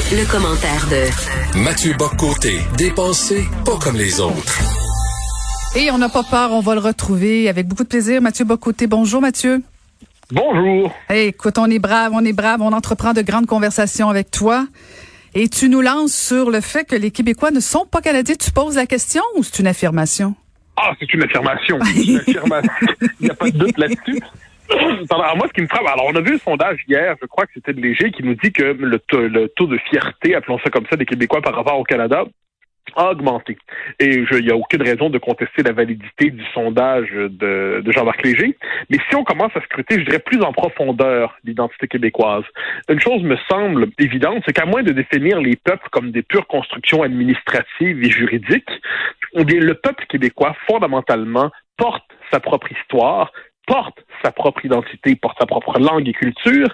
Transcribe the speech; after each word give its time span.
Le, 0.00 0.30
commentaire 0.32 0.86
de 0.88 1.58
Mathieu 1.62 1.92
Boccoté, 1.92 2.60
dépensé 2.78 3.44
pas 3.66 3.76
comme 3.76 3.96
les 3.96 4.18
autres. 4.18 4.58
Et 5.76 5.90
on 5.90 5.98
n'a 5.98 6.08
pas 6.08 6.22
peur, 6.22 6.52
on 6.52 6.60
va 6.60 6.74
le 6.74 6.80
retrouver 6.80 7.50
avec 7.50 7.68
beaucoup 7.68 7.84
de 7.84 7.88
plaisir. 7.88 8.22
Mathieu 8.22 8.46
Bocoté, 8.46 8.86
bonjour 8.86 9.20
Mathieu. 9.20 9.62
Bonjour. 10.32 10.90
Hey, 11.10 11.28
écoute, 11.28 11.58
on 11.58 11.66
est 11.66 11.78
brave, 11.78 12.12
on 12.14 12.24
est 12.24 12.32
brave, 12.32 12.62
on 12.62 12.72
entreprend 12.72 13.12
de 13.12 13.20
grandes 13.20 13.44
conversations 13.44 14.08
avec 14.08 14.30
toi. 14.30 14.66
Et 15.34 15.48
tu 15.48 15.68
nous 15.68 15.82
lances 15.82 16.14
sur 16.14 16.50
le 16.50 16.62
fait 16.62 16.84
que 16.84 16.96
les 16.96 17.10
Québécois 17.10 17.50
ne 17.50 17.60
sont 17.60 17.84
pas 17.84 18.00
Canadiens. 18.00 18.36
Tu 18.36 18.52
poses 18.52 18.76
la 18.76 18.86
question 18.86 19.22
ou 19.36 19.42
c'est 19.42 19.58
une 19.58 19.66
affirmation? 19.66 20.34
Ah, 20.78 20.92
c'est 20.98 21.12
une 21.12 21.24
affirmation. 21.24 21.78
Une 21.94 22.16
affirmation. 22.16 22.72
Il 23.20 23.24
n'y 23.24 23.30
a 23.30 23.34
pas 23.34 23.50
de 23.50 23.58
doute 23.58 23.76
là-dessus. 23.76 24.22
Alors, 25.10 25.36
moi, 25.36 25.46
ce 25.48 25.52
qui 25.52 25.62
me 25.62 25.66
frappe, 25.66 25.86
alors 25.86 26.06
on 26.06 26.14
a 26.14 26.20
vu 26.20 26.32
le 26.32 26.38
sondage 26.38 26.80
hier, 26.88 27.16
je 27.20 27.26
crois 27.26 27.46
que 27.46 27.52
c'était 27.54 27.72
léger, 27.72 28.10
qui 28.10 28.22
nous 28.22 28.34
dit 28.34 28.52
que 28.52 28.62
le, 28.62 28.98
taux 28.98 29.66
de 29.66 29.78
fierté, 29.78 30.34
appelons 30.34 30.58
ça 30.58 30.70
comme 30.70 30.86
ça, 30.88 30.96
des 30.96 31.06
Québécois 31.06 31.40
par 31.42 31.54
rapport 31.54 31.78
au 31.78 31.84
Canada 31.84 32.24
a 32.96 33.10
augmenté. 33.10 33.56
Et 34.00 34.24
il 34.30 34.44
n'y 34.44 34.50
a 34.50 34.56
aucune 34.56 34.82
raison 34.82 35.10
de 35.10 35.18
contester 35.18 35.62
la 35.62 35.72
validité 35.72 36.30
du 36.30 36.44
sondage 36.52 37.10
de, 37.12 37.82
de 37.84 37.92
Jean-Marc 37.92 38.22
Léger. 38.24 38.56
Mais 38.88 38.98
si 39.08 39.14
on 39.14 39.22
commence 39.22 39.52
à 39.54 39.60
scruter, 39.60 40.00
je 40.00 40.04
dirais, 40.06 40.18
plus 40.18 40.42
en 40.42 40.52
profondeur 40.52 41.36
l'identité 41.44 41.86
québécoise, 41.86 42.42
une 42.88 43.00
chose 43.00 43.22
me 43.22 43.36
semble 43.48 43.88
évidente, 43.98 44.42
c'est 44.44 44.52
qu'à 44.52 44.66
moins 44.66 44.82
de 44.82 44.92
définir 44.92 45.40
les 45.40 45.56
peuples 45.56 45.88
comme 45.92 46.10
des 46.10 46.22
pures 46.22 46.46
constructions 46.46 47.02
administratives 47.02 48.02
et 48.02 48.10
juridiques, 48.10 48.70
le 49.34 49.72
peuple 49.74 50.06
québécois, 50.08 50.56
fondamentalement, 50.66 51.50
porte 51.76 52.04
sa 52.32 52.40
propre 52.40 52.70
histoire, 52.72 53.32
porte 53.70 54.04
sa 54.24 54.32
propre 54.32 54.64
identité, 54.64 55.14
porte 55.14 55.38
sa 55.38 55.46
propre 55.46 55.78
langue 55.78 56.08
et 56.08 56.12
culture, 56.12 56.66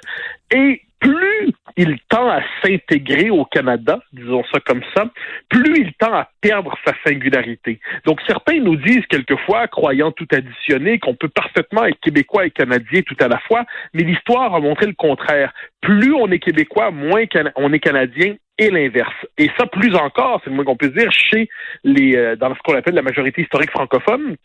et 0.51 0.81
plus 0.99 1.53
il 1.77 1.99
tend 2.09 2.31
à 2.31 2.41
s'intégrer 2.63 3.29
au 3.29 3.45
Canada, 3.45 4.01
disons 4.15 4.43
ça 4.51 4.61
comme 4.65 4.81
ça, 4.97 5.05
plus 5.51 5.75
il 5.77 5.93
tend 5.99 6.15
à 6.15 6.31
perdre 6.41 6.75
sa 6.87 6.95
singularité. 7.07 7.81
Donc 8.07 8.21
certains 8.27 8.61
nous 8.61 8.77
disent 8.77 9.05
quelquefois, 9.11 9.69
croyant 9.69 10.11
tout 10.11 10.27
additionner, 10.33 10.99
qu'on 10.99 11.15
peut 11.15 11.29
parfaitement 11.29 11.85
être 11.85 12.01
québécois 12.01 12.47
et 12.47 12.51
canadien 12.51 13.03
tout 13.03 13.17
à 13.21 13.29
la 13.29 13.39
fois, 13.41 13.67
mais 13.93 14.03
l'histoire 14.03 14.55
a 14.55 14.61
montré 14.61 14.87
le 14.87 14.95
contraire. 14.95 15.53
Plus 15.83 16.15
on 16.15 16.31
est 16.31 16.39
québécois, 16.39 16.91
moins 16.91 17.25
on 17.57 17.75
est 17.75 17.79
canadien 17.79 18.37
et 18.57 18.71
l'inverse. 18.71 19.15
Et 19.37 19.51
ça, 19.59 19.67
plus 19.67 19.95
encore, 19.97 20.41
c'est 20.43 20.51
le 20.51 20.57
moins 20.57 20.65
qu'on 20.65 20.77
peut 20.77 20.89
dire, 20.89 21.13
chez 21.13 21.51
les, 21.85 22.17
euh, 22.17 22.37
dans 22.37 22.55
ce 22.55 22.61
qu'on 22.65 22.75
appelle 22.75 22.95
la 22.95 23.03
majorité 23.03 23.43
historique 23.43 23.71
francophone, 23.71 24.37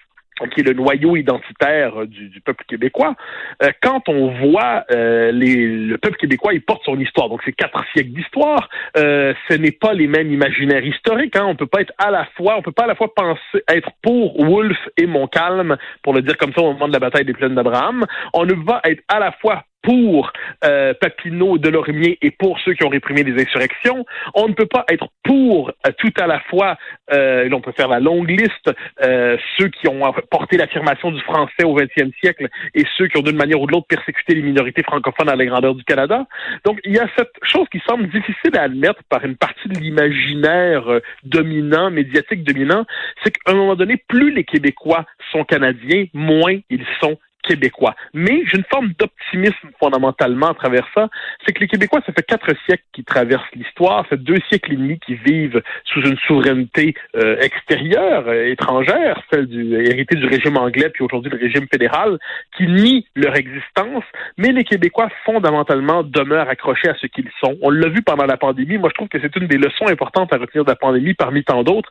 qui 0.47 0.61
est 0.61 0.63
le 0.63 0.73
noyau 0.73 1.15
identitaire 1.15 2.01
euh, 2.01 2.07
du, 2.07 2.41
peuple 2.41 2.63
québécois, 2.67 3.15
euh, 3.63 3.71
quand 3.81 4.09
on 4.09 4.31
voit 4.39 4.85
euh, 4.91 5.31
les, 5.31 5.67
le 5.67 5.97
peuple 5.97 6.17
québécois, 6.17 6.53
il 6.53 6.61
porte 6.61 6.83
son 6.85 6.99
histoire. 6.99 7.29
Donc, 7.29 7.41
c'est 7.45 7.51
quatre 7.51 7.83
siècles 7.93 8.11
d'histoire. 8.11 8.69
ce 8.95 9.53
n'est 9.53 9.71
pas 9.71 9.93
les 9.93 10.07
mêmes 10.07 10.31
imaginaires 10.31 10.85
historiques. 10.85 11.35
Hein. 11.35 11.45
On 11.47 11.55
peut 11.55 11.67
pas 11.67 11.81
être 11.81 11.93
à 11.97 12.11
la 12.11 12.25
fois, 12.37 12.57
on 12.57 12.61
peut 12.61 12.71
pas 12.71 12.83
à 12.83 12.87
la 12.87 12.95
fois 12.95 13.13
penser 13.13 13.63
être 13.67 13.89
pour 14.01 14.43
Wolfe 14.43 14.89
et 14.97 15.05
Montcalm, 15.05 15.77
pour 16.03 16.13
le 16.13 16.21
dire 16.21 16.37
comme 16.37 16.53
ça 16.53 16.61
au 16.61 16.73
moment 16.73 16.87
de 16.87 16.93
la 16.93 16.99
bataille 16.99 17.25
des 17.25 17.33
plaines 17.33 17.55
d'Abraham. 17.55 18.05
On 18.33 18.45
ne 18.45 18.53
va 18.53 18.81
être 18.85 19.03
à 19.07 19.19
la 19.19 19.31
fois 19.31 19.63
pour 19.81 20.31
euh, 20.63 20.93
Papineau, 20.99 21.57
Delormier 21.57 22.17
et 22.21 22.31
pour 22.31 22.59
ceux 22.59 22.73
qui 22.73 22.83
ont 22.83 22.89
réprimé 22.89 23.23
les 23.23 23.41
insurrections. 23.41 24.05
On 24.33 24.47
ne 24.47 24.53
peut 24.53 24.67
pas 24.67 24.85
être 24.89 25.07
pour 25.23 25.69
euh, 25.69 25.91
tout 25.97 26.13
à 26.19 26.27
la 26.27 26.39
fois, 26.41 26.77
euh, 27.13 27.49
on 27.51 27.61
peut 27.61 27.73
faire 27.73 27.87
la 27.87 27.99
longue 27.99 28.29
liste, 28.29 28.71
euh, 29.01 29.37
ceux 29.57 29.69
qui 29.69 29.87
ont 29.87 30.01
porté 30.29 30.57
l'affirmation 30.57 31.11
du 31.11 31.21
français 31.21 31.63
au 31.63 31.73
XXe 31.73 32.15
siècle 32.21 32.47
et 32.73 32.85
ceux 32.97 33.07
qui 33.07 33.17
ont 33.17 33.21
d'une 33.21 33.37
manière 33.37 33.61
ou 33.61 33.67
de 33.67 33.71
l'autre 33.71 33.87
persécuté 33.87 34.35
les 34.35 34.41
minorités 34.41 34.83
francophones 34.83 35.29
à 35.29 35.35
la 35.35 35.45
grandeur 35.45 35.75
du 35.75 35.83
Canada. 35.83 36.25
Donc 36.65 36.79
il 36.85 36.93
y 36.93 36.99
a 36.99 37.07
cette 37.17 37.33
chose 37.43 37.67
qui 37.71 37.81
semble 37.87 38.09
difficile 38.09 38.57
à 38.57 38.63
admettre 38.63 39.01
par 39.09 39.23
une 39.25 39.35
partie 39.35 39.67
de 39.67 39.79
l'imaginaire 39.79 40.87
euh, 40.87 40.99
dominant, 41.23 41.91
médiatique 41.91 42.43
dominant, 42.43 42.85
c'est 43.23 43.31
qu'à 43.31 43.51
un 43.51 43.55
moment 43.55 43.75
donné, 43.75 43.97
plus 44.07 44.31
les 44.31 44.43
Québécois 44.43 45.05
sont 45.31 45.43
canadiens, 45.43 46.05
moins 46.13 46.57
ils 46.69 46.85
sont 47.01 47.17
québécois. 47.43 47.95
Mais 48.13 48.43
j'ai 48.45 48.57
une 48.57 48.65
forme 48.69 48.93
d'optimisme 48.97 49.69
fondamentalement 49.79 50.49
à 50.49 50.53
travers 50.53 50.87
ça. 50.93 51.09
C'est 51.45 51.53
que 51.53 51.59
les 51.59 51.67
Québécois, 51.67 52.01
ça 52.05 52.13
fait 52.13 52.25
quatre 52.25 52.53
siècles 52.65 52.83
qu'ils 52.93 53.05
traversent 53.05 53.51
l'histoire, 53.55 54.03
ça 54.03 54.09
fait 54.09 54.17
deux 54.17 54.39
siècles 54.49 54.73
et 54.73 54.75
demi 54.75 54.99
qu'ils 54.99 55.17
vivent 55.17 55.61
sous 55.85 56.01
une 56.01 56.17
souveraineté 56.27 56.95
euh, 57.15 57.37
extérieure, 57.39 58.25
euh, 58.27 58.47
étrangère, 58.47 59.21
celle 59.31 59.47
du 59.47 59.73
héritée 59.73 60.15
du 60.15 60.25
régime 60.25 60.57
anglais 60.57 60.89
puis 60.89 61.03
aujourd'hui 61.03 61.31
le 61.31 61.37
régime 61.37 61.67
fédéral, 61.71 62.17
qui 62.57 62.67
nie 62.67 63.07
leur 63.15 63.35
existence. 63.35 64.03
Mais 64.37 64.51
les 64.51 64.63
Québécois 64.63 65.09
fondamentalement 65.25 66.03
demeurent 66.03 66.49
accrochés 66.49 66.89
à 66.89 66.95
ce 66.95 67.07
qu'ils 67.07 67.29
sont. 67.39 67.57
On 67.61 67.69
l'a 67.69 67.89
vu 67.89 68.01
pendant 68.01 68.25
la 68.25 68.37
pandémie. 68.37 68.77
Moi, 68.77 68.89
je 68.89 68.95
trouve 68.95 69.07
que 69.07 69.19
c'est 69.21 69.35
une 69.35 69.47
des 69.47 69.57
leçons 69.57 69.87
importantes 69.87 70.33
à 70.33 70.37
retenir 70.37 70.63
de 70.65 70.69
la 70.69 70.75
pandémie 70.75 71.13
parmi 71.13 71.43
tant 71.43 71.63
d'autres. 71.63 71.89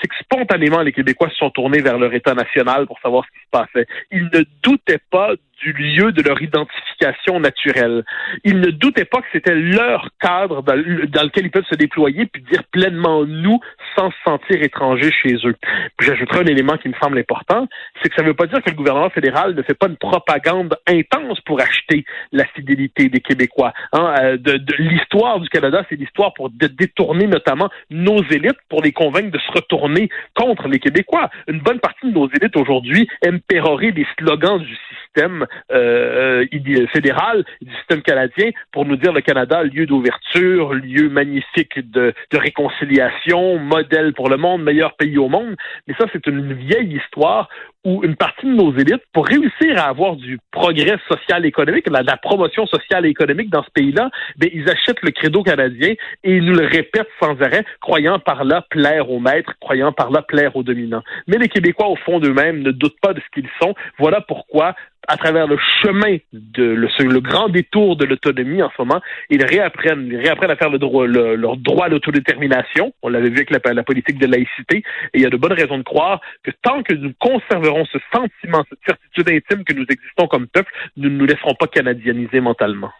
C'est 0.00 0.08
que 0.08 0.14
spontanément, 0.16 0.80
les 0.80 0.92
Québécois 0.92 1.30
se 1.30 1.36
sont 1.36 1.50
tournés 1.50 1.80
vers 1.80 1.98
leur 1.98 2.12
État 2.14 2.34
national 2.34 2.86
pour 2.86 2.98
savoir 3.00 3.24
ce 3.24 3.30
qui 3.30 3.44
se 3.44 3.50
passait. 3.50 3.86
Ils 4.10 4.28
ne 4.32 4.44
doutaient 4.62 4.91
pas 4.98 5.34
du 5.62 5.72
lieu 5.72 6.12
de 6.12 6.22
leur 6.22 6.40
identification 6.42 7.40
naturelle. 7.40 8.04
Ils 8.44 8.60
ne 8.60 8.70
doutaient 8.70 9.04
pas 9.04 9.20
que 9.20 9.26
c'était 9.32 9.54
leur 9.54 10.08
cadre 10.20 10.62
dans, 10.62 10.74
lequel 10.74 11.46
ils 11.46 11.50
peuvent 11.50 11.66
se 11.70 11.76
déployer 11.76 12.26
puis 12.26 12.42
dire 12.42 12.62
pleinement 12.70 13.24
nous 13.24 13.60
sans 13.96 14.10
se 14.10 14.16
sentir 14.24 14.62
étrangers 14.62 15.12
chez 15.12 15.34
eux. 15.44 15.54
J'ajouterai 16.00 16.40
un 16.40 16.46
élément 16.46 16.76
qui 16.76 16.88
me 16.88 16.94
semble 17.00 17.18
important, 17.18 17.68
c'est 18.02 18.08
que 18.08 18.14
ça 18.14 18.22
ne 18.22 18.28
veut 18.28 18.34
pas 18.34 18.46
dire 18.46 18.62
que 18.62 18.70
le 18.70 18.76
gouvernement 18.76 19.10
fédéral 19.10 19.54
ne 19.54 19.62
fait 19.62 19.74
pas 19.74 19.86
une 19.86 19.96
propagande 19.96 20.76
intense 20.86 21.40
pour 21.42 21.60
acheter 21.60 22.04
la 22.32 22.44
fidélité 22.46 23.08
des 23.08 23.20
Québécois. 23.20 23.72
Hein. 23.92 24.14
Euh, 24.20 24.36
de 24.36 24.60
l'histoire 24.78 25.40
du 25.40 25.48
Canada, 25.48 25.84
c'est 25.88 25.96
l'histoire 25.96 26.34
pour 26.34 26.50
détourner 26.50 27.26
notamment 27.26 27.68
nos 27.90 28.22
élites 28.24 28.58
pour 28.68 28.82
les 28.82 28.92
convaincre 28.92 29.30
de 29.30 29.38
se 29.38 29.52
retourner 29.52 30.08
contre 30.34 30.68
les 30.68 30.78
Québécois. 30.78 31.30
Une 31.48 31.60
bonne 31.60 31.80
partie 31.80 32.06
de 32.06 32.12
nos 32.12 32.28
élites 32.28 32.56
aujourd'hui 32.56 33.08
aiment 33.22 33.40
pérorer 33.40 33.92
des 33.92 34.06
slogans 34.18 34.58
du 34.58 34.76
système 34.88 35.46
euh, 35.70 36.44
euh 36.52 36.86
fédéral, 36.92 37.44
du 37.60 37.74
système 37.76 38.02
canadien, 38.02 38.50
pour 38.72 38.84
nous 38.84 38.96
dire 38.96 39.12
le 39.12 39.20
Canada, 39.20 39.62
lieu 39.62 39.86
d'ouverture, 39.86 40.74
lieu 40.74 41.08
magnifique 41.08 41.78
de, 41.90 42.12
de 42.30 42.38
réconciliation, 42.38 43.58
modèle 43.58 44.12
pour 44.14 44.28
le 44.28 44.36
monde, 44.36 44.62
meilleur 44.62 44.94
pays 44.96 45.18
au 45.18 45.28
monde. 45.28 45.56
Mais 45.86 45.94
ça, 45.98 46.06
c'est 46.12 46.26
une 46.26 46.52
vieille 46.52 46.96
histoire 46.96 47.48
où 47.84 48.04
une 48.04 48.14
partie 48.14 48.46
de 48.46 48.52
nos 48.52 48.72
élites, 48.76 49.02
pour 49.12 49.26
réussir 49.26 49.76
à 49.76 49.88
avoir 49.88 50.14
du 50.14 50.38
progrès 50.52 50.96
social 51.08 51.44
et 51.44 51.48
économique, 51.48 51.88
la, 51.90 52.02
la 52.02 52.16
promotion 52.16 52.66
sociale 52.66 53.06
et 53.06 53.08
économique 53.08 53.50
dans 53.50 53.64
ce 53.64 53.70
pays-là, 53.70 54.10
ben, 54.36 54.48
ils 54.52 54.68
achètent 54.70 55.02
le 55.02 55.10
credo 55.10 55.42
canadien 55.42 55.94
et 56.22 56.36
ils 56.36 56.44
nous 56.44 56.54
le 56.54 56.66
répètent 56.66 57.10
sans 57.20 57.40
arrêt, 57.42 57.64
croyant 57.80 58.20
par 58.20 58.44
là 58.44 58.64
plaire 58.70 59.10
aux 59.10 59.18
maîtres, 59.18 59.54
croyant 59.60 59.92
par 59.92 60.10
là 60.10 60.22
plaire 60.22 60.54
aux 60.54 60.62
dominants. 60.62 61.02
Mais 61.26 61.38
les 61.38 61.48
Québécois, 61.48 61.88
au 61.88 61.96
fond 61.96 62.20
d'eux-mêmes, 62.20 62.62
ne 62.62 62.70
doutent 62.70 63.00
pas 63.00 63.14
de 63.14 63.20
ce 63.20 63.26
qu'ils 63.34 63.50
sont. 63.60 63.74
Voilà 63.98 64.20
pourquoi 64.20 64.74
à 65.08 65.16
travers 65.16 65.46
le 65.46 65.58
chemin 65.82 66.16
de 66.32 66.62
le, 66.62 66.88
le 66.98 67.20
grand 67.20 67.48
détour 67.48 67.96
de 67.96 68.04
l'autonomie 68.04 68.62
en 68.62 68.70
ce 68.70 68.80
moment, 68.82 69.00
ils 69.30 69.44
réapprennent, 69.44 70.06
ils 70.06 70.16
réapprennent 70.16 70.50
à 70.50 70.56
faire 70.56 70.70
le 70.70 70.78
droit, 70.78 71.06
leur 71.06 71.56
droit 71.56 71.86
à 71.86 71.88
l'autodétermination. 71.88 72.92
On 73.02 73.08
l'avait 73.08 73.30
vu 73.30 73.36
avec 73.36 73.50
la, 73.50 73.72
la, 73.72 73.82
politique 73.82 74.18
de 74.18 74.26
laïcité. 74.26 74.78
Et 75.12 75.18
il 75.18 75.20
y 75.22 75.26
a 75.26 75.30
de 75.30 75.36
bonnes 75.36 75.52
raisons 75.52 75.78
de 75.78 75.82
croire 75.82 76.20
que 76.42 76.50
tant 76.62 76.82
que 76.82 76.94
nous 76.94 77.12
conserverons 77.18 77.84
ce 77.86 77.98
sentiment, 78.12 78.64
cette 78.68 78.78
certitude 78.86 79.28
intime 79.28 79.64
que 79.64 79.74
nous 79.74 79.86
existons 79.88 80.26
comme 80.28 80.46
peuple, 80.46 80.72
nous 80.96 81.08
ne 81.08 81.16
nous 81.16 81.26
laisserons 81.26 81.54
pas 81.54 81.66
canadianiser 81.66 82.40
mentalement. 82.40 82.92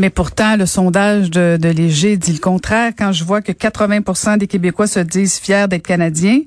Mais 0.00 0.08
pourtant, 0.08 0.56
le 0.56 0.64
sondage 0.64 1.30
de, 1.30 1.58
de, 1.60 1.68
Léger 1.68 2.16
dit 2.16 2.32
le 2.32 2.38
contraire. 2.38 2.92
Quand 2.98 3.12
je 3.12 3.22
vois 3.22 3.42
que 3.42 3.52
80% 3.52 4.38
des 4.38 4.46
Québécois 4.46 4.86
se 4.86 5.00
disent 5.00 5.38
fiers 5.38 5.66
d'être 5.68 5.86
Canadiens, 5.86 6.40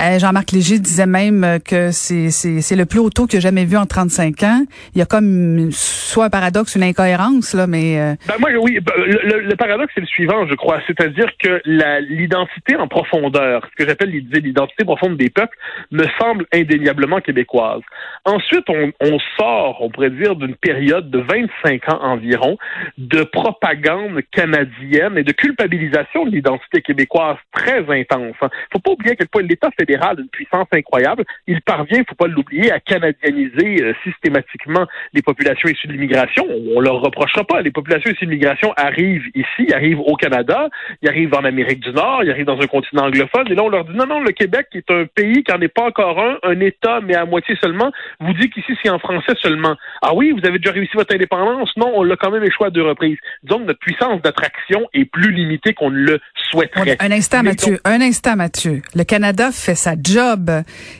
euh, 0.00 0.18
Jean-Marc 0.18 0.52
Léger 0.52 0.78
disait 0.78 1.04
même 1.04 1.58
que 1.62 1.90
c'est, 1.90 2.30
le 2.74 2.84
plus 2.86 3.00
haut 3.00 3.10
taux 3.10 3.26
qu'il 3.26 3.36
a 3.36 3.40
jamais 3.40 3.66
vu 3.66 3.76
en 3.76 3.84
35 3.84 4.42
ans. 4.44 4.64
Il 4.94 5.00
y 5.00 5.02
a 5.02 5.04
comme 5.04 5.68
soit 5.70 6.24
un 6.24 6.30
paradoxe, 6.30 6.76
une 6.76 6.82
incohérence, 6.82 7.52
là, 7.52 7.66
mais... 7.66 8.00
Euh, 8.00 8.14
ben 8.26 8.36
moi, 8.40 8.48
oui, 8.58 8.80
ben, 8.80 8.94
le, 8.96 9.54
paradoxe, 9.54 9.92
c'est 9.94 10.00
le 10.00 10.06
suivant, 10.06 10.46
je 10.46 10.54
crois. 10.54 10.80
C'est-à-dire 10.86 11.28
que 11.38 11.60
l'identité 12.08 12.74
en 12.76 12.88
profondeur, 12.88 13.68
ce 13.70 13.84
que 13.84 13.86
j'appelle 13.86 14.12
l'identité 14.12 14.82
profonde 14.86 15.18
des 15.18 15.28
peuples, 15.28 15.58
me 15.90 16.06
semble 16.18 16.46
indéniablement 16.54 17.20
québécoise. 17.20 17.82
Ensuite, 18.24 18.64
on, 18.70 18.92
on 19.02 19.18
sort, 19.38 19.82
on 19.82 19.90
pourrait 19.90 20.08
dire, 20.08 20.36
d'une 20.36 20.54
période 20.54 21.10
de 21.10 21.18
25 21.18 21.92
ans 21.92 21.98
environ, 22.00 22.56
de 22.98 23.24
propagande 23.24 24.20
canadienne 24.30 25.18
et 25.18 25.24
de 25.24 25.32
culpabilisation 25.32 26.24
de 26.26 26.30
l'identité 26.30 26.80
québécoise 26.80 27.36
très 27.52 27.80
intense. 27.88 28.36
Il 28.40 28.44
hein. 28.46 28.50
faut 28.72 28.78
pas 28.78 28.92
oublier 28.92 29.12
à 29.12 29.16
quel 29.16 29.28
point 29.28 29.42
l'État 29.42 29.70
fédéral 29.78 30.20
une 30.20 30.28
puissance 30.28 30.66
incroyable. 30.72 31.24
Il 31.46 31.60
parvient, 31.62 31.98
il 31.98 32.04
faut 32.08 32.14
pas 32.14 32.26
l'oublier, 32.26 32.70
à 32.70 32.80
canadianiser 32.80 33.82
euh, 33.82 33.94
systématiquement 34.04 34.86
les 35.12 35.22
populations 35.22 35.68
issues 35.68 35.88
de 35.88 35.92
l'immigration. 35.92 36.46
On, 36.74 36.80
leur 36.80 37.00
reprochera 37.00 37.44
pas. 37.44 37.62
Les 37.62 37.70
populations 37.70 38.10
issues 38.10 38.26
de 38.26 38.30
l'immigration 38.30 38.72
arrivent 38.76 39.26
ici, 39.34 39.72
arrivent 39.72 40.00
au 40.00 40.16
Canada, 40.16 40.68
ils 41.02 41.08
arrivent 41.08 41.34
en 41.34 41.44
Amérique 41.44 41.80
du 41.80 41.92
Nord, 41.92 42.22
ils 42.22 42.30
arrivent 42.30 42.46
dans 42.46 42.60
un 42.60 42.66
continent 42.66 43.06
anglophone. 43.06 43.50
Et 43.50 43.54
là, 43.54 43.62
on 43.62 43.68
leur 43.68 43.84
dit 43.84 43.96
non, 43.96 44.06
non, 44.06 44.20
le 44.20 44.32
Québec 44.32 44.68
est 44.74 44.90
un 44.90 45.06
pays 45.06 45.42
qui 45.42 45.52
n'en 45.52 45.60
est 45.60 45.68
pas 45.68 45.84
encore 45.84 46.20
un, 46.20 46.38
un 46.42 46.60
État, 46.60 47.00
mais 47.02 47.14
à 47.14 47.24
moitié 47.24 47.56
seulement. 47.60 47.90
Vous 48.20 48.32
dites 48.34 48.52
qu'ici, 48.52 48.76
c'est 48.82 48.90
en 48.90 48.98
français 48.98 49.32
seulement. 49.40 49.76
Ah 50.02 50.14
oui, 50.14 50.32
vous 50.32 50.46
avez 50.46 50.58
déjà 50.58 50.72
réussi 50.72 50.96
votre 50.96 51.14
indépendance? 51.14 51.70
Non, 51.76 51.92
on 51.94 52.02
l'a 52.02 52.16
quand 52.16 52.30
même 52.30 52.44
échoué 52.44 52.66
deux 52.74 52.82
reprises. 52.82 53.16
Notre 53.48 53.78
puissance 53.78 54.20
d'attraction 54.20 54.80
est 54.92 55.06
plus 55.06 55.32
limitée 55.32 55.72
qu'on 55.72 55.90
ne 55.90 55.96
le 55.96 56.20
souhaiterait. 56.50 56.96
Un 57.00 57.10
instant, 57.10 57.42
Mathieu. 57.42 57.80
Un 57.84 58.00
instant, 58.00 58.36
Mathieu. 58.36 58.82
Le 58.94 59.04
Canada 59.04 59.50
fait 59.52 59.74
sa 59.74 59.94
job. 60.00 60.50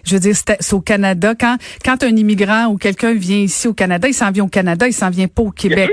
Je 0.04 0.14
veux 0.14 0.20
dire, 0.20 0.34
c'est 0.34 0.72
au 0.72 0.80
Canada. 0.80 1.34
Quand, 1.38 1.56
quand 1.84 2.02
un 2.02 2.16
immigrant 2.16 2.66
ou 2.66 2.78
quelqu'un 2.78 3.12
vient 3.12 3.38
ici 3.38 3.68
au 3.68 3.74
Canada, 3.74 4.08
il 4.08 4.14
s'en 4.14 4.30
vient 4.30 4.44
au 4.44 4.48
Canada, 4.48 4.86
il 4.86 4.92
s'en 4.92 5.10
vient 5.10 5.28
pas 5.28 5.42
au 5.42 5.50
Québec. 5.50 5.90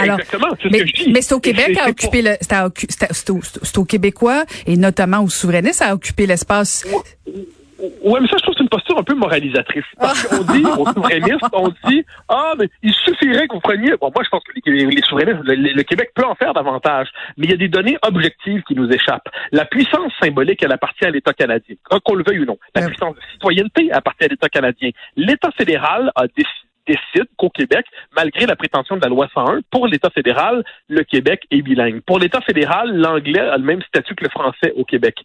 alors, 0.00 0.18
exactement, 0.18 0.48
mais, 0.70 0.84
mais 1.12 1.22
c'est 1.22 1.34
au 1.34 1.40
Québec 1.40 1.78
à 1.80 1.90
occuper 1.90 2.22
le, 2.22 2.36
c'est 2.40 3.78
au 3.78 3.84
Québécois 3.84 4.44
et 4.66 4.76
notamment 4.76 5.22
aux 5.22 5.28
souverainistes 5.28 5.82
à 5.82 5.94
occuper 5.94 6.26
l'espace. 6.26 6.86
Oui, 7.26 7.48
mais 7.78 8.26
ça, 8.28 8.36
je 8.36 8.42
trouve 8.42 8.54
que 8.54 8.58
c'est 8.58 8.62
une 8.62 8.68
posture 8.68 8.98
un 8.98 9.02
peu 9.02 9.14
moralisatrice. 9.14 9.84
Parce 9.98 10.24
qu'on 10.24 10.42
dit 10.52 10.64
aux 10.64 10.86
souverainistes, 10.86 11.44
on 11.52 11.68
dit, 11.88 12.04
ah, 12.28 12.54
mais 12.58 12.68
il 12.82 12.92
suffirait 12.92 13.46
que 13.46 13.54
vous 13.54 13.60
preniez, 13.60 13.92
bon, 14.00 14.10
moi, 14.14 14.24
je 14.24 14.28
pense 14.28 14.42
que 14.44 14.70
les, 14.70 15.02
souverainistes, 15.02 15.40
le, 15.44 15.82
Québec 15.82 16.10
peut 16.14 16.24
en 16.24 16.34
faire 16.34 16.54
davantage, 16.54 17.08
mais 17.36 17.46
il 17.46 17.50
y 17.50 17.54
a 17.54 17.56
des 17.56 17.68
données 17.68 17.98
objectives 18.02 18.62
qui 18.64 18.74
nous 18.74 18.88
échappent. 18.90 19.28
La 19.52 19.64
puissance 19.64 20.12
symbolique, 20.20 20.62
elle 20.62 20.72
appartient 20.72 21.04
à 21.04 21.10
l'État 21.10 21.32
canadien, 21.32 21.76
qu'on 22.04 22.14
le 22.14 22.24
veuille 22.26 22.40
ou 22.40 22.46
non. 22.46 22.58
La 22.74 22.86
puissance 22.86 23.14
de 23.14 23.20
citoyenneté 23.32 23.92
appartient 23.92 24.24
à 24.24 24.28
l'État 24.28 24.48
canadien. 24.48 24.90
L'État 25.16 25.50
fédéral 25.52 26.10
a 26.14 26.26
décidé 26.26 26.67
décide 26.88 27.28
qu'au 27.36 27.50
Québec, 27.50 27.86
malgré 28.16 28.46
la 28.46 28.56
prétention 28.56 28.96
de 28.96 29.02
la 29.02 29.08
loi 29.08 29.28
101, 29.34 29.60
pour 29.70 29.86
l'État 29.86 30.10
fédéral, 30.10 30.64
le 30.88 31.02
Québec 31.04 31.42
est 31.50 31.62
bilingue. 31.62 32.00
Pour 32.00 32.18
l'État 32.18 32.40
fédéral, 32.40 32.96
l'anglais 32.96 33.40
a 33.40 33.58
le 33.58 33.64
même 33.64 33.82
statut 33.82 34.14
que 34.14 34.24
le 34.24 34.30
français 34.30 34.72
au 34.76 34.84
Québec. 34.84 35.16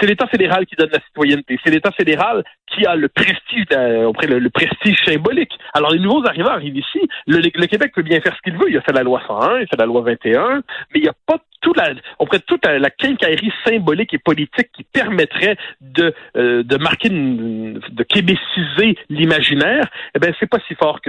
C'est 0.00 0.06
l'État 0.06 0.26
fédéral 0.26 0.66
qui 0.66 0.74
donne 0.76 0.90
la 0.92 1.00
citoyenneté. 1.00 1.58
C'est 1.64 1.70
l'État 1.70 1.92
fédéral 1.92 2.44
qui 2.66 2.84
a 2.86 2.96
le 2.96 3.08
prestige, 3.08 3.66
auprès 4.06 4.26
le, 4.26 4.50
prestige 4.50 4.98
symbolique. 5.04 5.52
Alors, 5.72 5.92
les 5.92 6.00
nouveaux 6.00 6.26
arrivants 6.26 6.50
arrivent 6.50 6.76
ici. 6.76 7.00
Le, 7.26 7.38
le 7.38 7.66
Québec 7.66 7.92
peut 7.94 8.02
bien 8.02 8.20
faire 8.20 8.34
ce 8.36 8.42
qu'il 8.42 8.58
veut. 8.58 8.68
Il 8.68 8.76
a 8.76 8.82
fait 8.82 8.92
la 8.92 9.02
loi 9.02 9.22
101, 9.26 9.58
il 9.58 9.62
a 9.62 9.66
fait 9.66 9.78
la 9.78 9.86
loi 9.86 10.02
21, 10.02 10.56
mais 10.56 10.62
il 10.96 11.02
n'y 11.02 11.08
a 11.08 11.14
pas 11.26 11.38
toute 11.64 11.76
la, 11.78 11.94
auprès 12.18 12.38
de 12.38 12.44
toute 12.44 12.64
la, 12.66 12.90
quincaillerie 12.90 13.52
symbolique 13.66 14.12
et 14.12 14.18
politique 14.18 14.70
qui 14.72 14.84
permettrait 14.84 15.56
de, 15.80 16.14
euh, 16.36 16.62
de 16.62 16.76
marquer, 16.76 17.08
de 17.08 18.02
québéciser 18.02 18.98
l'imaginaire, 19.08 19.88
eh 20.14 20.18
ben 20.18 20.34
c'est 20.38 20.46
pas 20.46 20.58
si 20.68 20.74
fort 20.74 21.00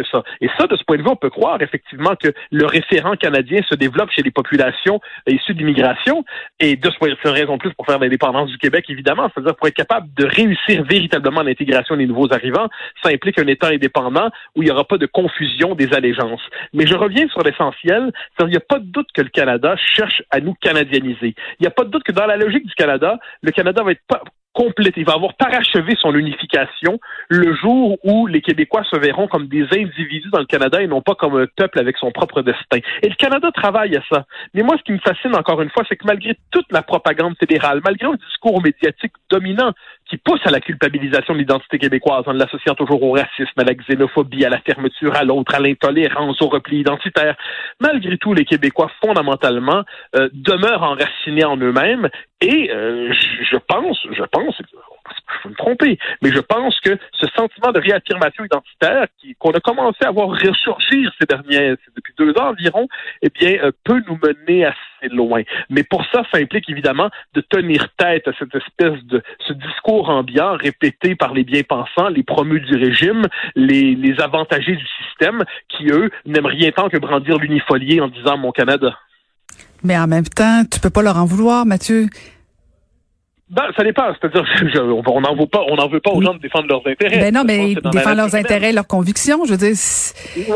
Et 0.42 0.50
ça, 0.58 0.68
de 0.68 0.76
ce 0.76 0.84
point 0.84 0.98
de 0.98 1.02
vue, 1.02 1.10
on 1.10 1.16
peut 1.16 1.30
croire 1.30 1.62
effectivement 1.62 2.16
que 2.16 2.30
le 2.52 2.66
référent 2.66 3.16
canadien 3.16 3.62
se 3.70 3.76
développe 3.76 4.12
chez 4.12 4.22
les 4.22 4.32
populations 4.32 5.00
issues 5.28 5.54
d'immigration, 5.54 6.24
et 6.60 6.76
de 6.76 6.90
ce 6.90 6.98
point 6.98 7.10
de 7.10 7.16
vue, 7.16 7.30
raison 7.30 7.58
plus 7.58 7.74
pour 7.74 7.86
faire 7.86 8.00
l'indépendance 8.00 8.50
du 8.50 8.58
Québec, 8.58 8.86
évidemment, 8.90 9.30
c'est-à-dire 9.34 9.56
pour 9.56 9.68
être 9.68 9.76
capable 9.76 10.08
de 10.16 10.26
réussir 10.26 10.84
véritablement 10.84 11.42
l'intégration 11.42 11.98
des 11.98 12.06
nouveaux 12.06 12.32
arrivants, 12.34 12.70
ça 13.04 13.10
implique 13.10 13.40
un 13.40 13.48
État 13.48 13.68
indépendant 13.68 14.30
où 14.56 14.62
il 14.62 14.66
n'y 14.66 14.72
aura 14.72 14.86
pas 14.86 14.98
de 14.98 15.06
confusion 15.06 15.76
des 15.76 15.94
allégeances. 15.94 16.42
Mais 16.74 16.86
je 16.88 16.96
reviens 16.96 17.28
sur 17.30 17.42
l'essentiel, 17.42 18.12
il 18.40 18.48
n'y 18.48 18.58
a 18.58 18.62
pas 18.62 18.80
de 18.80 18.86
doute 18.86 19.08
que 19.14 19.22
le 19.22 19.30
Canada 19.30 19.76
cherche 19.78 20.22
à 20.32 20.40
nous 20.40 20.54
canadianiser. 20.62 21.36
Il 21.60 21.62
n'y 21.62 21.68
a 21.68 21.72
pas 21.72 21.84
de 21.84 21.90
doute 21.90 22.04
que 22.04 22.12
dans 22.12 22.26
la 22.26 22.38
logique 22.38 22.66
du 22.66 22.74
Canada, 22.74 23.18
le 23.42 23.52
Canada 23.52 23.84
va 23.84 23.92
être 23.92 24.04
pas 24.08 24.22
il 24.98 25.06
va 25.06 25.14
avoir 25.14 25.34
parachevé 25.36 25.96
son 26.00 26.14
unification 26.14 27.00
le 27.30 27.56
jour 27.56 27.98
où 28.04 28.28
les 28.28 28.42
Québécois 28.42 28.84
se 28.90 28.98
verront 28.98 29.28
comme 29.28 29.48
des 29.48 29.66
individus 29.74 30.30
dans 30.32 30.40
le 30.40 30.46
Canada 30.46 30.82
et 30.82 30.88
non 30.88 31.02
pas 31.02 31.16
comme 31.16 31.36
un 31.38 31.46
peuple 31.56 31.80
avec 31.80 31.98
son 31.98 32.12
propre 32.12 32.42
destin. 32.42 32.80
Et 33.02 33.10
le 33.10 33.16
Canada 33.16 33.50
travaille 33.52 33.96
à 33.96 34.02
ça. 34.10 34.26
Mais 34.54 34.64
moi, 34.64 34.76
ce 34.78 34.84
qui 34.84 34.92
me 34.92 35.00
fascine 35.00 35.36
encore 35.36 35.62
une 35.62 35.70
fois, 35.70 35.84
c'est 35.88 35.96
que 35.96 36.06
malgré 36.06 36.38
toute 36.52 36.72
la 36.72 36.82
propagande 36.82 37.36
fédérale, 37.40 37.82
malgré 37.84 38.08
un 38.08 38.16
discours 38.16 38.62
médiatique 38.62 39.14
dominant 39.30 39.72
qui 40.10 40.18
pousse 40.18 40.42
à 40.46 40.52
la 40.52 40.60
culpabilisation 40.60 41.34
de 41.34 41.40
l'identité 41.40 41.80
québécoise 41.80 42.24
en 42.28 42.34
l'associant 42.34 42.76
toujours 42.76 43.02
au 43.04 43.14
racisme, 43.14 43.58
à 43.58 43.64
la 43.64 43.74
xénophobie, 43.74 44.46
à 44.46 44.50
la 44.50 44.60
fermeture 44.60 45.16
à 45.16 45.24
l'autre, 45.24 45.56
à 45.56 45.60
l'intolérance, 45.60 46.42
au 46.42 46.48
repli 46.48 46.80
identitaire. 46.80 47.36
Malgré 47.80 48.18
tout, 48.18 48.34
les 48.34 48.46
Québécois, 48.46 48.92
fondamentalement, 49.04 49.84
euh, 50.16 50.30
demeurent 50.34 50.84
enracinés 50.84 51.46
en 51.46 51.58
eux-mêmes 51.58 52.10
et 52.42 52.72
euh, 52.72 53.12
je 53.12 53.58
pense, 53.58 54.00
je 54.12 54.24
pense, 54.32 54.62
je 55.10 55.44
peux 55.44 55.50
me 55.50 55.56
tromper, 55.56 56.00
mais 56.22 56.32
je 56.32 56.40
pense 56.40 56.80
que 56.80 56.98
ce 57.14 57.28
sentiment 57.36 57.72
de 57.72 57.80
réaffirmation 57.80 58.46
identitaire 58.46 59.08
qu'on 59.40 59.52
a 59.52 59.60
commencé 59.60 60.04
à 60.04 60.12
voir 60.12 60.30
ressurgir 60.30 61.12
ces 61.20 61.26
derniers, 61.26 61.76
depuis 61.96 62.14
deux 62.18 62.32
ans 62.32 62.50
environ, 62.50 62.88
eh 63.22 63.30
bien, 63.30 63.58
euh, 63.64 63.72
peut 63.84 64.02
nous 64.08 64.18
mener 64.24 64.66
assez 64.66 65.10
loin. 65.12 65.44
Mais 65.70 65.84
pour 65.84 66.04
ça, 66.12 66.24
ça 66.32 66.40
implique 66.40 66.70
évidemment 66.70 67.10
de 67.34 67.42
tenir 67.42 67.88
tête 67.98 68.28
à 68.28 68.32
cette 68.38 68.56
espèce 68.56 69.04
de 69.06 69.22
ce 69.48 69.54
discours 69.54 70.10
ambiant 70.10 70.56
répété 70.58 71.16
par 71.16 71.34
les 71.34 71.44
bien-pensants, 71.44 72.10
les 72.10 72.24
promus 72.24 72.62
du 72.62 72.76
régime, 72.76 73.28
les, 73.56 73.96
les 73.96 74.20
avantagés 74.20 74.76
du 74.76 74.86
système, 75.04 75.44
qui 75.70 75.88
eux 75.90 76.10
n'aiment 76.26 76.46
rien 76.46 76.72
tant 76.72 76.90
que 76.90 76.98
brandir 76.98 77.38
l'unifolier 77.38 78.02
en 78.02 78.08
disant 78.08 78.38
mon 78.38 78.52
Canada. 78.52 78.98
Mais 79.84 79.98
en 79.98 80.08
même 80.08 80.26
temps, 80.26 80.64
tu 80.70 80.80
peux 80.80 80.90
pas 80.90 81.04
leur 81.04 81.18
en 81.18 81.26
vouloir, 81.26 81.66
Mathieu. 81.66 82.08
Ben, 83.48 83.66
ça 83.78 83.84
dépend. 83.84 84.12
C'est-à-dire, 84.20 84.44
on 85.08 85.22
n'en 85.22 85.36
veut 85.36 85.46
pas, 85.46 85.62
on 85.70 85.76
n'en 85.76 85.88
veut 85.88 86.00
pas 86.00 86.10
aux 86.10 86.22
gens 86.22 86.34
de 86.34 86.40
défendre 86.40 86.68
leurs 86.68 86.86
intérêts. 86.88 87.20
Ben 87.20 87.34
non, 87.34 87.44
mais 87.46 87.76
défendre 87.76 88.18
leurs 88.18 88.34
intérêts, 88.34 88.74
leurs 88.74 88.88
convictions, 88.88 89.46
je 89.46 89.52
veux 89.52 89.58
dire. 89.58 89.76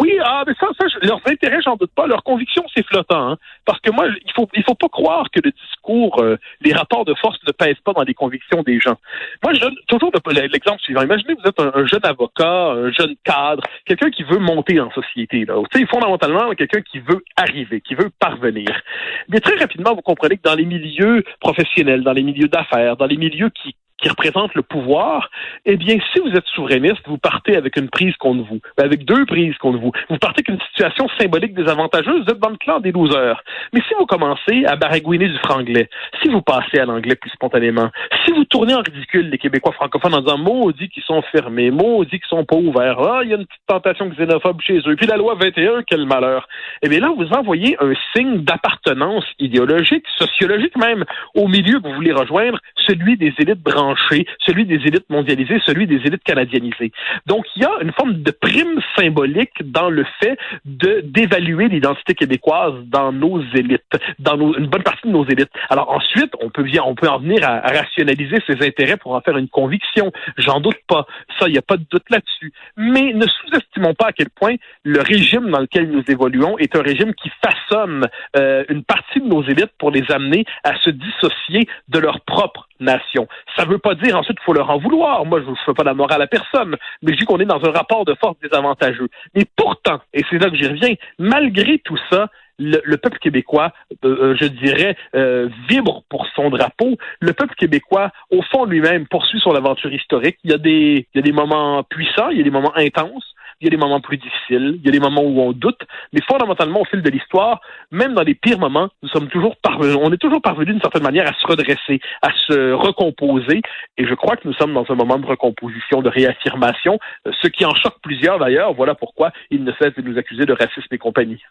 Oui, 0.02 0.18
ah, 0.24 0.44
mais 0.48 0.54
ça, 0.60 0.68
ça, 0.80 0.86
leurs 1.04 1.22
intérêts, 1.28 1.62
j'en 1.64 1.76
doute 1.76 1.92
pas. 1.96 2.08
Leurs 2.08 2.24
convictions, 2.24 2.64
c'est 2.74 2.84
flottant. 2.88 3.34
Hein. 3.34 3.38
Parce 3.66 3.80
que 3.82 3.92
moi, 3.92 4.08
il 4.08 4.32
faut, 4.36 4.48
il 4.56 4.64
faut 4.64 4.74
pas 4.74 4.88
croire 4.88 5.28
que 5.32 5.40
le 5.44 5.52
discours, 5.52 6.20
euh, 6.24 6.38
les 6.62 6.74
rapports 6.74 7.06
de 7.06 7.14
force 7.14 7.38
ne 7.46 7.52
pèsent 7.52 7.80
pas 7.86 7.94
dans 7.94 8.02
les 8.02 8.16
convictions 8.16 8.64
des 8.64 8.80
gens. 8.80 8.96
Moi, 9.44 9.54
je 9.54 9.60
donne 9.60 9.76
toujours 9.88 10.12
l'exemple 10.32 10.80
suivant. 10.82 11.04
Imaginez, 11.04 11.36
vous 11.36 11.48
êtes 11.48 11.60
un, 11.60 11.86
jeune 11.86 12.06
avocat, 12.06 12.72
un 12.72 12.92
jeune 12.92 13.14
cadre, 13.24 13.62
quelqu'un 13.86 14.10
qui 14.10 14.24
veut 14.24 14.40
monter 14.40 14.80
en 14.80 14.90
société. 14.92 15.46
Là. 15.46 15.62
Tu 15.72 15.80
sais, 15.80 15.86
fondamentalement, 15.86 16.50
quelqu'un 16.56 16.82
qui 16.82 16.98
veut 17.00 17.24
arriver, 17.38 17.82
qui 17.82 17.94
veut 17.94 18.10
parvenir. 18.20 18.82
Mais 19.28 19.40
très 19.40 19.58
rapidement, 19.58 19.94
vous 19.94 20.02
comprenez 20.02 20.38
que 20.38 20.44
dans 20.44 20.56
les 20.56 20.66
milieux 20.66 21.24
professionnels, 21.40 22.04
dans 22.04 22.14
les 22.14 22.24
milieux 22.24 22.48
d'affaires 22.48 22.79
dans 22.98 23.06
les 23.06 23.18
milieux 23.18 23.50
qui 23.50 23.76
qui 24.02 24.10
représente 24.10 24.56
le 24.56 24.62
pouvoir, 24.62 25.30
eh 25.66 25.78
bien, 25.78 25.98
si 26.14 26.20
vous 26.20 26.32
êtes 26.32 26.46
souverainiste, 26.56 27.02
vous 27.08 27.18
partez 27.18 27.56
avec 27.56 27.78
une 27.78 27.90
prise 27.90 28.16
contre 28.18 28.48
vous, 28.48 28.60
ben, 28.78 28.86
avec 28.86 29.06
deux 29.06 29.26
prises 29.26 29.58
contre 29.58 29.80
vous. 29.80 29.92
Vous 30.10 30.18
partez 30.18 30.44
avec 30.46 30.50
une 30.50 30.68
situation 30.70 31.08
symbolique 31.20 31.54
désavantageuse, 31.54 32.24
vous 32.26 32.32
êtes 32.32 32.40
dans 32.40 32.50
le 32.50 32.58
clan 32.58 32.80
des 32.80 32.92
losers. 32.92 33.42
Mais 33.74 33.82
si 33.88 33.94
vous 33.98 34.06
commencez 34.06 34.66
à 34.66 34.76
baragouiner 34.76 35.28
du 35.28 35.38
franglais, 35.40 35.90
si 36.22 36.30
vous 36.30 36.42
passez 36.42 36.80
à 36.80 36.86
l'anglais 36.86 37.16
plus 37.16 37.30
spontanément, 37.32 37.90
si 38.26 38.32
vous 38.32 38.46
tournez 38.46 38.74
en 38.74 38.82
ridicule 38.82 39.30
les 39.30 39.38
Québécois 39.38 39.74
francophones 39.74 40.14
en 40.14 40.22
disant 40.22 40.38
maudit 40.38 40.90
qu'ils 40.90 41.04
sont 41.04 41.22
fermés, 41.32 41.72
maudit 41.72 42.20
qu'ils 42.20 42.30
sont 42.30 42.46
pas 42.46 42.56
ouverts, 42.56 43.00
ah, 43.00 43.22
il 43.24 43.30
y 43.30 43.34
a 43.34 43.38
une 43.38 43.46
petite 43.46 43.62
tentation 43.68 44.10
xénophobe 44.10 44.62
chez 44.62 44.80
eux, 44.88 44.96
puis 44.96 45.08
la 45.08 45.18
loi 45.18 45.36
21, 45.36 45.84
quel 45.84 46.06
malheur. 46.06 46.48
Eh 46.82 46.90
bien 46.90 47.00
là, 47.00 47.12
vous 47.16 47.28
envoyez 47.34 47.76
un 47.82 47.94
signe 48.16 48.44
d'appartenance 48.44 49.26
idéologique, 49.40 50.06
sociologique 50.18 50.78
même, 50.78 51.04
au 51.36 51.48
milieu 51.48 51.80
que 51.80 51.88
vous 51.88 51.96
voulez 51.96 52.14
rejoindre, 52.14 52.60
celui 52.88 53.18
des 53.18 53.34
élites 53.40 53.62
branchées 53.62 53.89
celui 53.98 54.66
des 54.66 54.76
élites 54.76 55.10
mondialisées, 55.10 55.60
celui 55.66 55.88
des 55.88 55.98
élites 56.06 56.24
canadianisées. 56.24 56.92
Donc, 57.26 57.46
il 57.56 57.64
y 57.64 57.66
a 57.66 57.72
une 57.82 57.92
forme 57.94 58.22
de 58.22 58.32
prime 58.32 58.80
symbolique 58.98 59.72
dans 59.72 59.90
le 59.90 60.06
fait 60.22 60.38
de 60.66 61.02
d'évaluer 61.04 61.68
l'identité 61.68 62.14
québécoise 62.14 62.74
dans 62.86 63.12
nos 63.12 63.42
élites, 63.54 63.98
dans 64.20 64.38
une 64.54 64.68
bonne 64.68 64.84
partie 64.84 65.08
de 65.08 65.14
nos 65.14 65.26
élites. 65.26 65.52
Alors 65.70 65.92
ensuite, 65.92 66.32
on 66.42 66.50
peut 66.50 66.64
bien, 66.64 66.84
on 66.86 66.96
peut 66.96 67.08
en 67.08 67.20
venir 67.20 67.48
à, 67.48 67.60
rationaliser 67.62 68.38
ses 68.48 68.66
intérêts 68.66 68.98
pour 68.98 69.14
en 69.14 69.22
faire 69.22 69.38
une 69.38 69.50
conviction. 69.50 70.12
J'en 70.38 70.60
doute 70.60 70.80
pas. 70.88 71.06
Ça, 71.40 71.48
il 71.48 71.54
n'y 71.54 71.58
a 71.58 71.64
pas 71.64 71.78
de 71.78 71.86
doute 71.90 72.10
là-dessus. 72.10 72.52
Mais 72.78 73.14
ne 73.14 73.26
sous-estimons 73.26 73.94
pas 73.94 74.08
à 74.08 74.12
quel 74.12 74.30
point 74.30 74.56
le 74.84 75.02
régime 75.02 75.50
dans 75.50 75.60
lequel 75.60 75.90
nous 75.90 76.04
évoluons 76.08 76.58
est 76.58 76.76
un 76.76 76.82
régime 76.82 77.14
qui 77.14 77.32
façonne 77.44 78.08
euh, 78.38 78.64
une 78.70 78.84
partie 78.84 79.20
de 79.20 79.28
nos 79.28 79.44
élites 79.44 79.74
pour 79.78 79.92
les 79.92 80.10
amener 80.12 80.46
à 80.64 80.76
se 80.80 80.90
dissocier 80.90 81.68
de 81.90 82.00
leur 82.00 82.22
propre 82.22 82.69
nation. 82.80 83.28
Ça 83.56 83.66
veut 83.66 83.78
pas 83.78 83.96
dire 83.96 84.18
ensuite 84.18 84.38
qu'il 84.38 84.46
faut 84.46 84.54
leur 84.54 84.70
en 84.70 84.78
vouloir. 84.78 85.26
Moi, 85.26 85.42
je 85.42 85.50
ne 85.50 85.56
fais 85.66 85.74
pas 85.74 85.84
la 85.84 85.94
morale 85.94 86.22
à 86.22 86.28
personne, 86.28 86.76
mais 87.02 87.14
je 87.14 87.18
dis 87.18 87.26
qu'on 87.26 87.40
est 87.40 87.46
dans 87.46 87.64
un 87.64 87.72
rapport 87.72 88.06
de 88.06 88.16
force 88.16 88.38
désavantageux. 88.40 89.08
Mais 89.36 89.46
pourtant, 89.56 90.00
et 90.14 90.24
c'est 90.30 90.38
là 90.38 90.50
que 90.50 90.56
j'y 90.56 90.68
reviens, 90.68 90.94
malgré 91.18 91.80
tout 91.80 91.98
ça, 92.10 92.30
le, 92.60 92.98
peuple 92.98 93.20
québécois, 93.20 93.72
euh, 94.04 94.34
euh, 94.34 94.36
je 94.40 94.46
dirais, 94.46 94.96
euh, 95.16 95.50
vibre 95.70 96.04
pour 96.10 96.28
son 96.36 96.50
drapeau. 96.50 96.98
Le 97.22 97.34
peuple 97.34 97.56
québécois, 97.56 98.12
au 98.32 98.42
fond 98.42 98.66
lui-même, 98.66 99.08
poursuit 99.08 99.40
son 99.40 99.52
aventure 99.52 99.94
historique. 99.94 100.38
Il 100.44 100.52
y 100.52 100.54
a 100.54 100.58
des, 100.58 101.08
il 101.14 101.18
y 101.18 101.20
a 101.20 101.22
des 101.22 101.32
moments 101.32 101.84
puissants, 101.84 102.30
il 102.30 102.38
y 102.38 102.42
a 102.42 102.44
des 102.44 102.52
moments 102.52 102.76
intenses 102.76 103.34
il 103.62 103.66
y 103.66 103.68
a 103.68 103.72
des 103.72 103.78
moments 103.78 104.02
plus 104.02 104.18
difficiles, 104.18 104.80
il 104.80 104.86
y 104.86 104.90
a 104.90 104.92
des 104.92 105.00
moments 105.00 105.24
où 105.24 105.42
on 105.42 105.52
doute, 105.52 105.82
mais 106.14 106.22
fondamentalement, 106.28 106.82
au 106.82 106.86
fil 106.86 107.02
de 107.02 107.10
l'histoire, 107.10 107.62
même 107.92 108.14
dans 108.14 108.24
les 108.24 108.36
pires 108.36 108.60
moments, 108.60 108.90
nous 109.04 109.10
sommes 109.10 109.28
toujours 109.28 109.56
parvenus, 109.58 109.98
on 110.00 110.12
est 110.12 110.18
toujours 110.18 110.42
parvenus 110.42 110.68
d'une 110.68 110.82
certaine 110.82 111.04
manière 111.04 111.28
à 111.28 111.34
se 111.34 111.46
redresser, 111.46 112.00
à 112.22 112.30
se 112.48 112.72
recomposer, 112.72 113.62
et 113.98 114.06
je 114.06 114.14
crois 114.14 114.36
que 114.38 114.48
nous 114.48 114.54
sommes 114.54 114.74
dans 114.74 114.86
un 114.90 114.96
moment 114.96 115.18
de 115.18 115.26
recomposition, 115.26 116.02
de 116.02 116.10
réaffirmation, 116.10 117.00
ce 117.26 117.48
qui 117.48 117.66
en 117.66 117.76
choque 117.76 117.98
plusieurs 118.02 118.40
d'ailleurs, 118.40 118.74
voilà 118.74 118.96
pourquoi 118.96 119.32
ils 119.52 119.64
ne 119.64 119.72
cessent 119.74 119.96
de 119.96 120.02
nous 120.02 120.18
accuser 120.18 120.46
de 120.46 120.54
racisme 120.54 120.88
et 120.92 120.98
compagnie. 120.98 121.42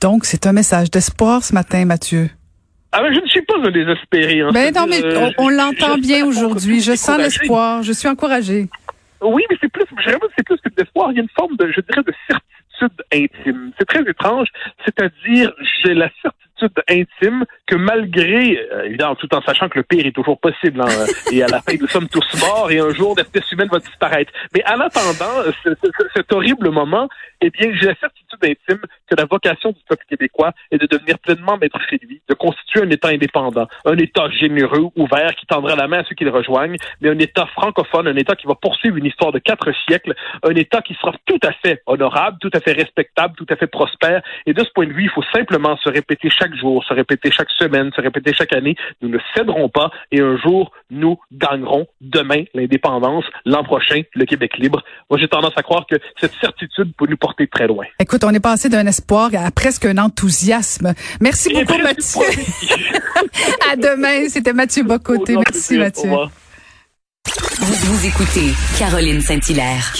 Donc, 0.00 0.24
c'est 0.24 0.46
un 0.46 0.52
message 0.52 0.90
d'espoir 0.90 1.42
ce 1.42 1.54
matin, 1.54 1.84
Mathieu. 1.84 2.30
Ah 2.92 3.02
ben, 3.02 3.12
je 3.12 3.20
ne 3.20 3.26
suis 3.26 3.42
pas 3.42 3.54
un 3.62 3.70
désespéré. 3.70 4.40
Hein. 4.40 4.50
Ben 4.52 4.72
non, 4.74 4.86
mais 4.88 5.02
on, 5.38 5.48
l'entend 5.50 5.98
bien 5.98 6.24
aujourd'hui. 6.24 6.80
Je 6.80 6.94
sens 6.94 7.18
l'espoir. 7.18 7.82
Je 7.82 7.92
suis 7.92 8.08
encouragée. 8.08 8.68
Oui, 9.20 9.44
mais 9.50 9.56
c'est 9.60 9.68
plus, 9.68 9.84
c'est 10.36 10.44
plus 10.44 10.60
que 10.60 10.68
d'espoir. 10.70 11.10
Il 11.10 11.16
y 11.16 11.20
a 11.20 11.22
une 11.22 11.28
forme 11.30 11.56
de, 11.56 11.70
je 11.72 11.80
dirais, 11.80 12.02
de 12.02 12.14
certitude 12.28 13.02
intime. 13.12 13.72
C'est 13.78 13.84
très 13.84 14.02
étrange, 14.08 14.48
c'est-à-dire 14.84 15.52
j'ai 15.82 15.94
la 15.94 16.08
certitude 16.22 16.47
intime 16.88 17.44
que 17.66 17.76
malgré, 17.76 18.58
euh, 18.72 18.84
évidemment, 18.84 19.14
tout 19.14 19.32
en 19.34 19.42
sachant 19.42 19.68
que 19.68 19.78
le 19.78 19.84
pire 19.84 20.06
est 20.06 20.12
toujours 20.12 20.38
possible, 20.38 20.80
hein, 20.80 21.06
et 21.32 21.42
à 21.42 21.48
la 21.48 21.60
fin 21.60 21.74
nous 21.80 21.88
sommes 21.88 22.08
tous 22.08 22.26
morts 22.40 22.70
et 22.70 22.78
un 22.78 22.90
jour 22.90 23.14
l'espèce 23.16 23.50
humaine 23.52 23.68
va 23.70 23.78
disparaître. 23.78 24.32
Mais 24.54 24.62
en 24.66 24.80
attendant 24.80 25.52
cet 26.14 26.32
horrible 26.32 26.70
moment, 26.70 27.08
eh 27.40 27.50
bien, 27.50 27.70
j'ai 27.74 27.86
la 27.86 27.94
certitude 27.94 28.38
intime 28.42 28.80
que 29.08 29.14
la 29.16 29.24
vocation 29.24 29.70
du 29.70 29.78
peuple 29.88 30.04
québécois 30.08 30.52
est 30.70 30.78
de 30.78 30.86
devenir 30.86 31.18
pleinement 31.18 31.56
maître 31.56 31.78
chez 31.88 31.98
lui, 32.02 32.20
de 32.28 32.34
constituer 32.34 32.82
un 32.82 32.90
État 32.90 33.08
indépendant, 33.08 33.68
un 33.84 33.96
État 33.96 34.28
généreux, 34.30 34.88
ouvert, 34.96 35.34
qui 35.36 35.46
tendra 35.46 35.76
la 35.76 35.86
main 35.86 36.00
à 36.00 36.04
ceux 36.04 36.14
qui 36.14 36.24
le 36.24 36.30
rejoignent, 36.30 36.76
mais 37.00 37.10
un 37.10 37.18
État 37.18 37.46
francophone, 37.46 38.08
un 38.08 38.16
État 38.16 38.34
qui 38.34 38.46
va 38.46 38.54
poursuivre 38.54 38.96
une 38.96 39.06
histoire 39.06 39.32
de 39.32 39.38
quatre 39.38 39.72
siècles, 39.86 40.14
un 40.42 40.54
État 40.54 40.82
qui 40.82 40.94
sera 40.94 41.12
tout 41.26 41.40
à 41.42 41.52
fait 41.52 41.82
honorable, 41.86 42.38
tout 42.40 42.50
à 42.52 42.60
fait 42.60 42.72
respectable, 42.72 43.34
tout 43.36 43.46
à 43.50 43.56
fait 43.56 43.66
prospère. 43.66 44.22
Et 44.46 44.52
de 44.52 44.62
ce 44.64 44.70
point 44.74 44.86
de 44.86 44.92
vue, 44.92 45.04
il 45.04 45.10
faut 45.10 45.24
simplement 45.32 45.76
se 45.76 45.88
répéter 45.88 46.30
chaque 46.30 46.47
jour, 46.56 46.84
se 46.84 46.94
répéter 46.94 47.30
chaque 47.30 47.50
semaine, 47.50 47.90
se 47.94 48.00
répéter 48.00 48.32
chaque 48.34 48.52
année. 48.52 48.76
Nous 49.02 49.08
ne 49.08 49.18
céderons 49.36 49.68
pas 49.68 49.90
et 50.12 50.20
un 50.20 50.36
jour, 50.36 50.72
nous 50.90 51.18
gagnerons 51.32 51.86
demain 52.00 52.44
l'indépendance, 52.54 53.24
l'an 53.44 53.64
prochain, 53.64 54.02
le 54.14 54.24
Québec 54.24 54.56
libre. 54.58 54.82
Moi, 55.10 55.18
j'ai 55.18 55.28
tendance 55.28 55.52
à 55.56 55.62
croire 55.62 55.86
que 55.86 55.96
cette 56.20 56.34
certitude 56.40 56.92
peut 56.96 57.06
nous 57.08 57.16
porter 57.16 57.46
très 57.46 57.66
loin. 57.66 57.86
Écoute, 58.00 58.24
on 58.24 58.30
est 58.30 58.40
passé 58.40 58.68
d'un 58.68 58.86
espoir 58.86 59.30
à 59.34 59.50
presque 59.50 59.86
un 59.86 59.98
enthousiasme. 59.98 60.94
Merci 61.20 61.52
beaucoup, 61.52 61.78
Mathieu. 61.82 62.22
à 63.70 63.76
demain. 63.76 64.28
C'était 64.28 64.52
Mathieu 64.52 64.84
Bocoté. 64.84 65.36
Merci, 65.36 65.78
Mathieu. 65.78 66.10
Vous, 67.60 67.92
vous 67.92 68.06
écoutez 68.06 68.52
Caroline 68.78 69.20
Saint-Hilaire. 69.20 69.92